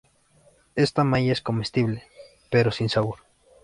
Esta 0.75 1.03
malla 1.03 1.31
es 1.31 1.41
comestible, 1.43 2.01
pero 2.49 2.71
sin 2.71 2.89
sabor. 2.89 3.19